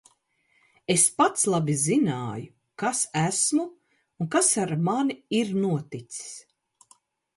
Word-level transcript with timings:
Es 0.93 1.03
pats 1.19 1.41
labi 1.53 1.75
zin?ju, 1.83 2.15
kas 2.83 2.99
esmu 3.27 3.65
un 4.19 4.27
kas 4.33 4.49
ar 4.63 4.71
mani 4.87 5.15
ir 5.41 5.49
noticis. 5.67 6.29